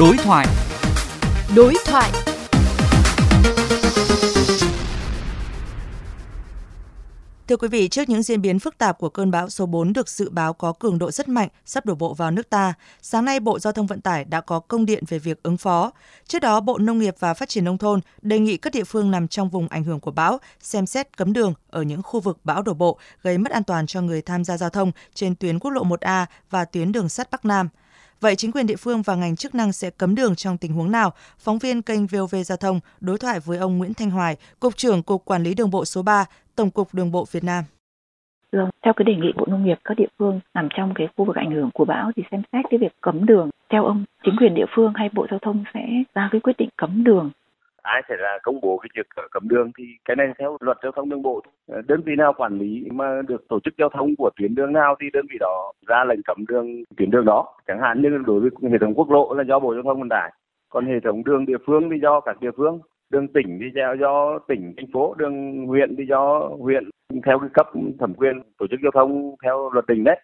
[0.00, 0.46] Đối thoại.
[1.56, 2.12] Đối thoại.
[7.48, 10.08] Thưa quý vị, trước những diễn biến phức tạp của cơn bão số 4 được
[10.08, 13.40] dự báo có cường độ rất mạnh sắp đổ bộ vào nước ta, sáng nay
[13.40, 15.92] Bộ Giao thông Vận tải đã có công điện về việc ứng phó.
[16.26, 19.10] Trước đó, Bộ Nông nghiệp và Phát triển Nông thôn đề nghị các địa phương
[19.10, 22.38] nằm trong vùng ảnh hưởng của bão xem xét cấm đường ở những khu vực
[22.44, 25.58] bão đổ bộ gây mất an toàn cho người tham gia giao thông trên tuyến
[25.58, 27.68] quốc lộ 1A và tuyến đường sắt Bắc Nam.
[28.20, 30.92] Vậy chính quyền địa phương và ngành chức năng sẽ cấm đường trong tình huống
[30.92, 31.10] nào?
[31.38, 35.02] Phóng viên kênh VOV Giao thông đối thoại với ông Nguyễn Thanh Hoài, Cục trưởng
[35.02, 36.24] Cục Quản lý Đường bộ số 3,
[36.56, 37.64] Tổng cục Đường bộ Việt Nam.
[38.52, 41.24] Vâng, theo cái đề nghị Bộ Nông nghiệp các địa phương nằm trong cái khu
[41.24, 43.50] vực ảnh hưởng của bão thì xem xét cái việc cấm đường.
[43.72, 45.80] Theo ông, chính quyền địa phương hay Bộ Giao thông sẽ
[46.14, 47.30] ra cái quyết định cấm đường
[47.86, 50.92] ai sẽ là công bố cái việc cấm đường thì cái này theo luật giao
[50.92, 51.42] thông đường bộ.
[51.86, 54.94] Đơn vị nào quản lý mà được tổ chức giao thông của tuyến đường nào
[55.00, 57.54] thì đơn vị đó ra lệnh cấm đường tuyến đường đó.
[57.66, 60.08] Chẳng hạn như đối với hệ thống quốc lộ là do bộ giao thông vận
[60.08, 60.32] tải
[60.68, 62.80] còn hệ thống đường địa phương thì do các địa phương.
[63.10, 66.90] Đường tỉnh thì do, do tỉnh thành phố đường huyện thì do huyện.
[67.26, 67.66] Theo cái cấp
[67.98, 70.20] thẩm quyền tổ chức giao thông theo luật tỉnh đấy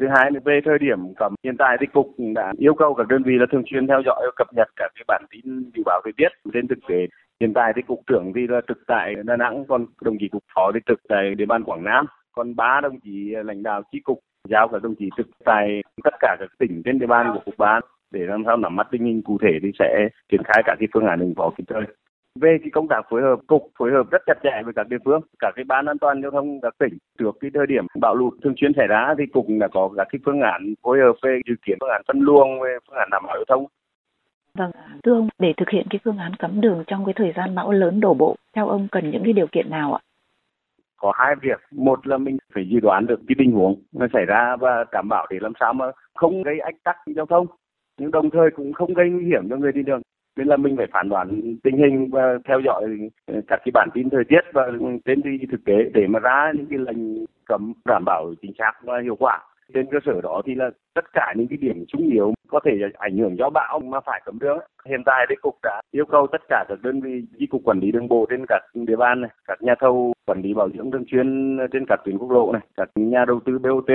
[0.00, 3.08] thứ hai là về thời điểm cấm, hiện tại thì cục đã yêu cầu các
[3.08, 6.00] đơn vị là thường xuyên theo dõi cập nhật các cái bản tin dự báo
[6.04, 7.06] thời tiết trên thực tế.
[7.40, 10.44] Hiện tại thì cục trưởng thì là trực tại đà nẵng, còn đồng chí cục
[10.54, 12.06] phó thì trực tại địa bàn quảng nam.
[12.32, 16.14] Còn ba đồng chí lãnh đạo chi cục giao các đồng chí trực tại tất
[16.20, 19.04] cả các tỉnh trên địa bàn của cục ban để làm sao nắm mắt tình
[19.04, 21.82] hình cụ thể thì sẽ triển khai các cái phương án ứng phó kịp thời
[22.40, 24.96] về cái công tác phối hợp cục phối hợp rất chặt chẽ với các địa
[25.04, 26.98] phương các cái ban an toàn giao thông các tỉnh.
[27.18, 30.06] Trước cái thời điểm bão lụt thường xuyên xảy ra thì cục đã có các
[30.10, 33.08] cái phương án phối hợp về dự kiến phương án phân luồng về phương án
[33.10, 33.66] đảm bảo giao thông.
[34.58, 34.70] Vâng,
[35.02, 37.72] thưa ông, để thực hiện cái phương án cấm đường trong cái thời gian bão
[37.72, 40.00] lớn đổ bộ, theo ông cần những cái điều kiện nào ạ?
[40.96, 44.24] Có hai việc, một là mình phải dự đoán được cái tình huống nó xảy
[44.24, 47.46] ra và đảm bảo để làm sao mà không gây ách tắc giao thông,
[47.98, 50.02] nhưng đồng thời cũng không gây nguy hiểm cho người đi đường
[50.36, 52.84] nên là mình phải phán đoán tình hình và theo dõi
[53.26, 54.62] ờ, các cái bản tin thời tiết và
[55.04, 58.72] trên đi thực tế để mà ra những cái lệnh cấm đảm bảo chính xác
[58.82, 59.40] và hiệu quả.
[59.74, 62.72] Trên cơ sở đó thì là tất cả những cái điểm sung yếu có thể
[62.98, 64.58] ảnh hưởng do bão mà phải cấm đường
[64.88, 67.80] hiện tại thì cục đã yêu cầu tất cả các đơn vị, chi cục quản
[67.80, 70.90] lý đường bộ trên các địa bàn này, các nhà thầu quản lý bảo dưỡng
[70.90, 73.88] thường xuyên trên các tuyến quốc lộ này, các nhà đầu tư BOT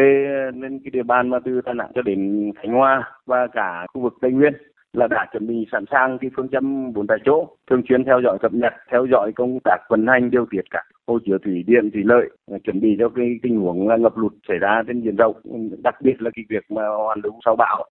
[0.62, 4.02] lên cái địa bàn mà từ Đà Nẵng cho đến Khánh Hòa và cả khu
[4.02, 4.54] vực Tây Nguyên
[4.94, 8.22] là đã chuẩn bị sẵn sàng cái phương châm bốn tại chỗ, thường xuyên theo
[8.24, 11.64] dõi cập nhật, theo dõi công tác vận hành điều tiết cả hồ chứa thủy
[11.68, 14.84] điện, thủy lợi ờ, chuẩn bị cho cái tình huống là ngập lụt xảy ra
[14.88, 15.36] trên diện rộng.
[15.84, 17.90] Đặc biệt là cái việc mà hoàn lưu sau bão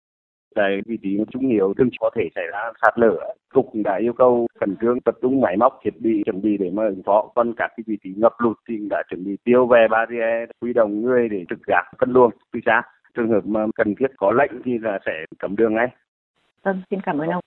[0.55, 4.13] tại vị trí trung yếu thường có thể xảy ra sạt lở, cục đã yêu
[4.13, 7.31] cầu khẩn trương tập trung máy móc, thiết bị chuẩn bị để mà ứng phó.
[7.35, 10.73] Còn các cái vị trí ngập lụt thì đã chuẩn bị tiêu về barrier huy
[10.73, 12.81] động người để trực gác phân luồng từ xa.
[13.17, 15.87] Trường hợp mà cần thiết có lệnh thì là sẽ cấm đường ngay.
[16.63, 17.41] Vâng, xin cảm ơn ông.